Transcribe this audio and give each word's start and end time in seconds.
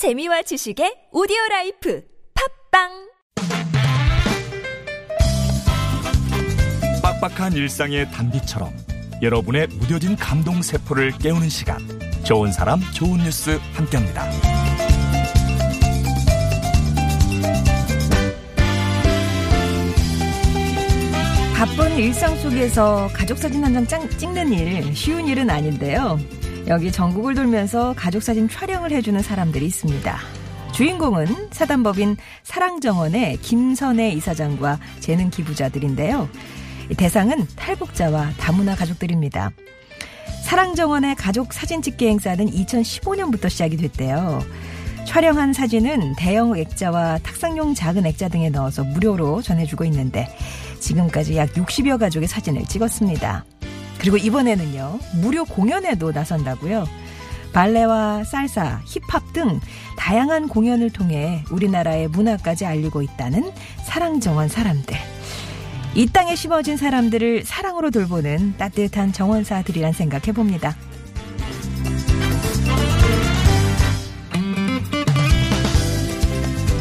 재미와 0.00 0.40
지식의 0.40 1.12
오디오 1.12 1.36
라이프 1.50 2.02
팟빵 2.72 2.88
빡빡한 7.02 7.52
일상의 7.52 8.10
단비처럼 8.10 8.72
여러분의 9.20 9.66
무뎌진 9.66 10.16
감동 10.16 10.62
세포를 10.62 11.12
깨우는 11.18 11.50
시간 11.50 11.76
좋은 12.24 12.50
사람 12.50 12.80
좋은 12.94 13.18
뉴스 13.18 13.58
함께합니다. 13.74 14.24
바쁜 21.58 21.98
일상 21.98 22.34
속에서 22.38 23.10
가족 23.12 23.36
사진 23.36 23.62
한 23.62 23.86
장 23.86 24.08
찍는 24.08 24.50
일 24.54 24.96
쉬운 24.96 25.28
일은 25.28 25.50
아닌데요. 25.50 26.18
여기 26.70 26.92
전국을 26.92 27.34
돌면서 27.34 27.94
가족 27.96 28.22
사진 28.22 28.48
촬영을 28.48 28.92
해주는 28.92 29.20
사람들이 29.20 29.66
있습니다. 29.66 30.18
주인공은 30.72 31.48
사단법인 31.50 32.16
사랑정원의 32.44 33.38
김선혜 33.38 34.12
이사장과 34.12 34.78
재능 35.00 35.30
기부자들인데요. 35.30 36.28
대상은 36.96 37.44
탈북자와 37.56 38.30
다문화 38.38 38.76
가족들입니다. 38.76 39.50
사랑정원의 40.44 41.16
가족 41.16 41.52
사진 41.52 41.82
찍기 41.82 42.06
행사는 42.06 42.46
2015년부터 42.46 43.50
시작이 43.50 43.76
됐대요. 43.76 44.40
촬영한 45.06 45.52
사진은 45.52 46.14
대형 46.16 46.56
액자와 46.56 47.18
탁상용 47.18 47.74
작은 47.74 48.06
액자 48.06 48.28
등에 48.28 48.48
넣어서 48.48 48.84
무료로 48.84 49.42
전해주고 49.42 49.84
있는데 49.86 50.28
지금까지 50.78 51.36
약 51.36 51.52
60여 51.52 51.98
가족의 51.98 52.28
사진을 52.28 52.64
찍었습니다. 52.66 53.44
그리고 54.00 54.16
이번에는요, 54.16 54.98
무료 55.20 55.44
공연에도 55.44 56.10
나선다고요. 56.10 56.86
발레와 57.52 58.24
살사, 58.24 58.80
힙합 58.86 59.32
등 59.32 59.60
다양한 59.96 60.48
공연을 60.48 60.90
통해 60.90 61.44
우리나라의 61.50 62.08
문화까지 62.08 62.64
알리고 62.64 63.02
있다는 63.02 63.52
사랑정원 63.84 64.48
사람들. 64.48 64.96
이 65.94 66.06
땅에 66.06 66.34
심어진 66.34 66.76
사람들을 66.76 67.44
사랑으로 67.44 67.90
돌보는 67.90 68.56
따뜻한 68.56 69.12
정원사들이란 69.12 69.92
생각해 69.92 70.32
봅니다. 70.32 70.76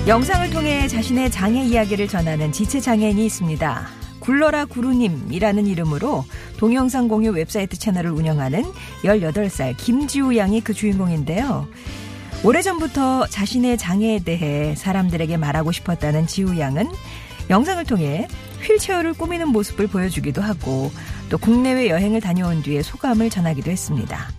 영상을 0.08 0.50
통해 0.52 0.88
자신의 0.88 1.30
장애 1.32 1.64
이야기를 1.64 2.08
전하는 2.08 2.52
지체 2.52 2.80
장애인이 2.80 3.26
있습니다. 3.26 3.99
굴러라 4.20 4.66
구루님이라는 4.66 5.68
이름으로 5.68 6.26
동영상 6.58 7.08
공유 7.08 7.32
웹사이트 7.32 7.78
채널을 7.78 8.12
운영하는 8.12 8.64
18살 9.04 9.76
김지우 9.78 10.36
양이 10.38 10.62
그 10.62 10.74
주인공인데요. 10.74 11.68
오래전부터 12.44 13.28
자신의 13.28 13.78
장애에 13.78 14.20
대해 14.20 14.76
사람들에게 14.76 15.38
말하고 15.38 15.72
싶었다는 15.72 16.28
지우 16.28 16.58
양은 16.58 16.90
영상을 17.50 17.84
통해 17.86 18.28
휠체어를 18.62 19.14
꾸미는 19.14 19.50
모습을 19.50 19.88
보여주기도 19.88 20.42
하고 20.42 20.92
또 21.30 21.38
국내외 21.38 21.90
여행을 21.90 22.22
다녀온 22.22 22.62
뒤에 22.62 22.82
소감을 22.82 23.30
전하기도 23.30 23.72
했습니다. 23.72 24.30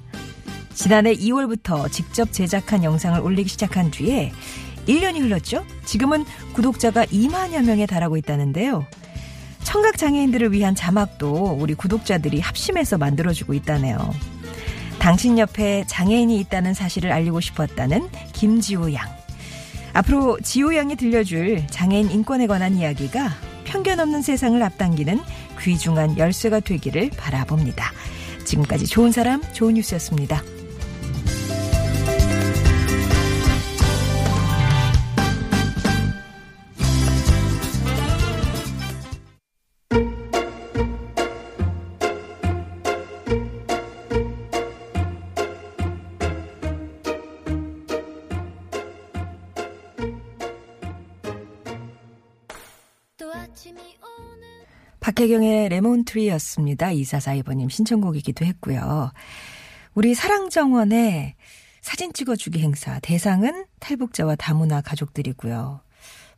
지난해 0.74 1.14
2월부터 1.14 1.90
직접 1.90 2.32
제작한 2.32 2.84
영상을 2.84 3.20
올리기 3.20 3.48
시작한 3.48 3.90
뒤에 3.90 4.32
1년이 4.86 5.20
흘렀죠? 5.20 5.64
지금은 5.84 6.24
구독자가 6.54 7.04
2만여 7.06 7.64
명에 7.64 7.86
달하고 7.86 8.16
있다는데요. 8.16 8.86
청각 9.70 9.98
장애인들을 9.98 10.50
위한 10.50 10.74
자막도 10.74 11.56
우리 11.60 11.74
구독자들이 11.74 12.40
합심해서 12.40 12.98
만들어주고 12.98 13.54
있다네요. 13.54 14.12
당신 14.98 15.38
옆에 15.38 15.84
장애인이 15.86 16.40
있다는 16.40 16.74
사실을 16.74 17.12
알리고 17.12 17.40
싶었다는 17.40 18.08
김지우 18.32 18.92
양. 18.94 19.08
앞으로 19.92 20.40
지우 20.42 20.74
양이 20.74 20.96
들려줄 20.96 21.68
장애인 21.68 22.10
인권에 22.10 22.48
관한 22.48 22.74
이야기가 22.74 23.30
편견 23.62 24.00
없는 24.00 24.22
세상을 24.22 24.60
앞당기는 24.60 25.20
귀중한 25.60 26.18
열쇠가 26.18 26.58
되기를 26.58 27.10
바라봅니다. 27.10 27.92
지금까지 28.44 28.88
좋은 28.88 29.12
사람, 29.12 29.40
좋은 29.52 29.74
뉴스였습니다. 29.74 30.42
박혜경의 55.00 55.68
레몬트리였습니다. 55.70 56.88
2442번님 56.88 57.70
신청곡이기도 57.70 58.44
했고요. 58.44 59.12
우리 59.94 60.14
사랑정원의 60.14 61.34
사진 61.80 62.12
찍어주기 62.12 62.60
행사 62.60 63.00
대상은 63.00 63.64
탈북자와 63.78 64.36
다문화 64.36 64.80
가족들이고요. 64.82 65.80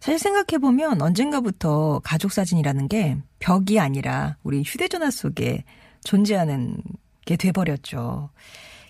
사실 0.01 0.19
생각해보면 0.19 1.01
언젠가부터 1.01 2.01
가족사진이라는 2.05 2.89
게 2.89 3.17
벽이 3.39 3.79
아니라 3.79 4.37
우리 4.43 4.63
휴대전화 4.63 5.11
속에 5.11 5.65
존재하는 6.05 6.77
게 7.25 7.37
돼버렸죠. 7.37 8.31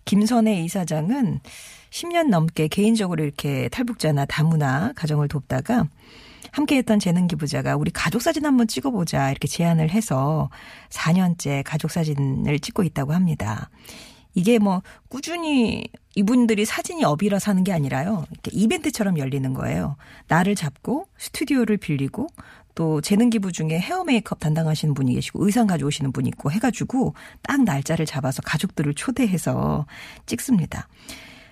김선혜 0.05 0.63
이사장은 0.63 1.41
10년 1.91 2.29
넘게 2.29 2.69
개인적으로 2.69 3.23
이렇게 3.23 3.69
탈북자나 3.69 4.25
다문화 4.25 4.93
가정을 4.97 5.29
돕다가 5.29 5.87
함께했던 6.51 6.99
재능 6.99 7.27
기부자가 7.27 7.77
우리 7.77 7.91
가족 7.91 8.21
사진 8.23 8.45
한번 8.45 8.67
찍어보자 8.67 9.31
이렇게 9.31 9.49
제안을 9.49 9.91
해서 9.91 10.51
4년째 10.91 11.63
가족 11.65 11.91
사진을 11.91 12.59
찍고 12.59 12.83
있다고 12.83 13.13
합니다. 13.13 13.71
이게 14.35 14.59
뭐 14.59 14.83
꾸준히 15.09 15.85
이분들이 16.15 16.65
사진이 16.65 17.05
업이라 17.05 17.39
사는 17.39 17.63
게 17.65 17.73
아니라요. 17.73 18.25
이렇게 18.31 18.51
이벤트처럼 18.53 19.19
열리는 19.19 19.53
거예요. 19.55 19.97
나를 20.29 20.55
잡고 20.55 21.07
스튜디오를 21.19 21.77
빌리고 21.77 22.29
또 22.75 23.01
재능 23.03 23.29
기부 23.31 23.53
중에 23.53 23.79
헤어 23.79 24.05
메이크업 24.05 24.41
담당하시는 24.41 24.95
분이 24.95 25.15
계시고 25.15 25.45
의상 25.45 25.67
가져오시는 25.67 26.13
분이 26.13 26.31
있고 26.31 26.51
해가지고 26.51 27.15
딱 27.43 27.63
날짜를 27.63 28.07
잡아서 28.07 28.41
가족들을 28.43 28.95
초대해서 28.95 29.87
찍습니다. 30.27 30.89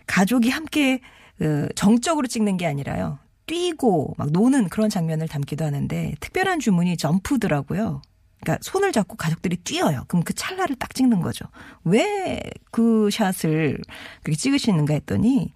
가족이 0.06 0.50
함께 0.50 1.00
그 1.38 1.68
정적으로 1.74 2.26
찍는 2.26 2.56
게 2.56 2.66
아니라요. 2.66 3.18
뛰고 3.50 4.14
막 4.16 4.30
노는 4.30 4.68
그런 4.68 4.88
장면을 4.88 5.26
담기도 5.26 5.64
하는데 5.64 6.14
특별한 6.20 6.60
주문이 6.60 6.96
점프더라고요. 6.96 8.00
그러니까 8.40 8.58
손을 8.62 8.92
잡고 8.92 9.16
가족들이 9.16 9.56
뛰어요. 9.58 10.04
그럼 10.08 10.22
그 10.24 10.34
찰나를 10.34 10.76
딱 10.76 10.94
찍는 10.94 11.20
거죠. 11.20 11.46
왜 11.84 12.40
그 12.70 13.10
샷을 13.10 13.78
그렇게 14.22 14.36
찍으시는가 14.36 14.94
했더니 14.94 15.52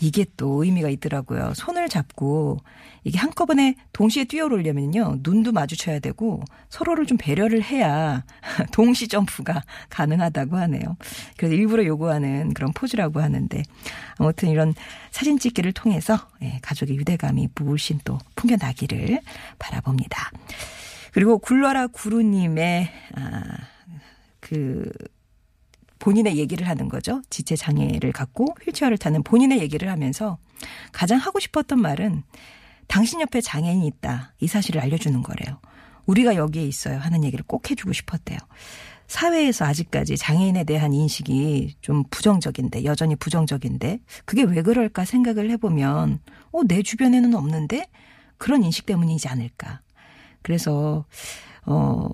이게 0.00 0.26
또 0.36 0.62
의미가 0.62 0.90
있더라고요. 0.90 1.54
손을 1.54 1.88
잡고 1.88 2.58
이게 3.04 3.18
한꺼번에 3.18 3.76
동시에 3.92 4.24
뛰어오르려면요. 4.24 5.20
눈도 5.22 5.52
마주쳐야 5.52 6.00
되고 6.00 6.42
서로를 6.68 7.06
좀 7.06 7.16
배려를 7.16 7.62
해야 7.62 8.24
동시 8.72 9.08
점프가 9.08 9.62
가능하다고 9.88 10.56
하네요. 10.56 10.96
그래서 11.36 11.54
일부러 11.54 11.84
요구하는 11.86 12.52
그런 12.52 12.72
포즈라고 12.72 13.22
하는데 13.22 13.62
아무튼 14.18 14.50
이런 14.50 14.74
사진 15.12 15.38
찍기를 15.38 15.72
통해서 15.72 16.18
예, 16.42 16.58
가족의 16.62 16.96
유대감이 16.96 17.48
물씬 17.54 18.00
또 18.04 18.18
풍겨나기를 18.34 19.20
바라봅니다. 19.58 20.30
그리고 21.16 21.38
굴러라 21.38 21.86
구루님의 21.86 22.90
아, 23.14 23.42
그 24.38 24.92
본인의 25.98 26.36
얘기를 26.36 26.68
하는 26.68 26.90
거죠. 26.90 27.22
지체 27.30 27.56
장애를 27.56 28.12
갖고 28.12 28.54
휠체어를 28.62 28.98
타는 28.98 29.22
본인의 29.22 29.60
얘기를 29.60 29.90
하면서 29.90 30.36
가장 30.92 31.16
하고 31.18 31.40
싶었던 31.40 31.80
말은 31.80 32.22
당신 32.86 33.22
옆에 33.22 33.40
장애인이 33.40 33.86
있다. 33.86 34.34
이 34.40 34.46
사실을 34.46 34.82
알려주는 34.82 35.22
거래요. 35.22 35.58
우리가 36.04 36.34
여기에 36.34 36.64
있어요. 36.64 36.98
하는 36.98 37.24
얘기를 37.24 37.42
꼭 37.48 37.70
해주고 37.70 37.94
싶었대요. 37.94 38.36
사회에서 39.06 39.64
아직까지 39.64 40.18
장애인에 40.18 40.64
대한 40.64 40.92
인식이 40.92 41.76
좀 41.80 42.04
부정적인데, 42.10 42.84
여전히 42.84 43.16
부정적인데, 43.16 44.00
그게 44.26 44.42
왜 44.42 44.60
그럴까 44.60 45.06
생각을 45.06 45.48
해보면, 45.52 46.20
어, 46.52 46.60
내 46.64 46.82
주변에는 46.82 47.34
없는데? 47.34 47.86
그런 48.36 48.62
인식 48.64 48.84
때문이지 48.84 49.28
않을까. 49.28 49.80
그래서, 50.46 51.04
어, 51.64 52.08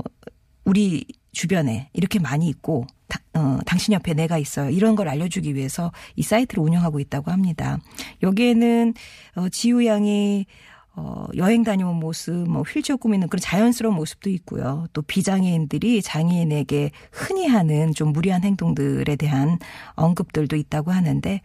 우리 0.64 1.05
주변에 1.32 1.90
이렇게 1.93 2.19
많이 2.19 2.49
있고 2.49 2.87
다, 3.08 3.20
어, 3.34 3.58
당신 3.67 3.93
옆에 3.93 4.14
내가 4.14 4.38
있어요. 4.38 4.70
이런 4.70 4.96
걸 4.96 5.08
알려주기 5.08 5.55
위해서 5.55 5.93
이 6.17 6.23
사이트를 6.23 6.62
운영하고 6.64 6.99
있다고 6.99 7.31
합니다. 7.31 7.79
여기에는 8.23 8.94
어, 9.37 9.49
지우 9.50 9.84
양이 9.84 10.46
어, 10.94 11.26
여행 11.37 11.62
다녀온 11.62 11.96
모습, 11.96 12.32
뭐 12.49 12.62
휠체어 12.62 12.96
꾸미는 12.96 13.29
그런 13.29 13.40
자연스러운 13.40 13.94
모습도 13.94 14.31
있고요. 14.31 14.87
또 14.94 15.02
비장애인들이 15.02 16.00
장애인에게 16.00 16.90
흔히 17.11 17.46
하는 17.46 17.93
좀 17.93 18.12
무리한 18.12 18.44
행동들에 18.44 19.17
대한 19.17 19.58
언급들도 19.94 20.56
있다고 20.56 20.90
하는데 20.90 21.40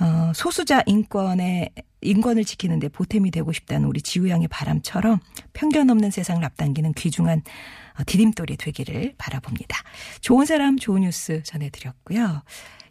어, 0.00 0.32
소수자 0.32 0.82
인권의 0.86 1.70
인권을 2.04 2.44
지키는데 2.44 2.88
보탬이 2.88 3.30
되고 3.30 3.52
싶다는 3.52 3.88
우리 3.88 4.00
지우양의 4.00 4.48
바람처럼 4.48 5.20
편견 5.52 5.90
없는 5.90 6.10
세상을 6.10 6.44
앞당기는 6.44 6.92
귀중한 6.94 7.42
어, 7.98 8.02
디딤돌이 8.06 8.56
되기를 8.56 9.14
바라봅니다. 9.18 9.78
좋은 10.20 10.46
사람 10.46 10.76
좋은 10.76 11.02
뉴스 11.02 11.42
전해드렸고요. 11.44 12.42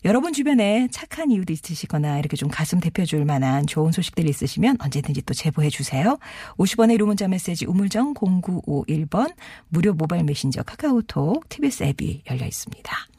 여러분 0.05 0.33
주변에 0.33 0.89
착한 0.91 1.31
이유도 1.31 1.53
있으시거나 1.53 2.19
이렇게 2.19 2.35
좀 2.35 2.49
가슴 2.49 2.81
대표줄 2.81 3.23
만한 3.23 3.65
좋은 3.65 3.93
소식들이 3.93 4.29
있으시면 4.29 4.77
언제든지 4.81 5.21
또 5.21 5.33
제보해 5.33 5.69
주세요. 5.69 6.17
50원의 6.57 6.97
1호 6.97 7.05
문자 7.05 7.27
메시지 7.27 7.65
우물정 7.65 8.13
0951번 8.15 9.33
무료 9.69 9.93
모바일 9.93 10.25
메신저 10.25 10.63
카카오톡 10.63 11.47
TBS 11.47 11.83
앱이 11.83 12.23
열려 12.29 12.45
있습니다. 12.45 13.12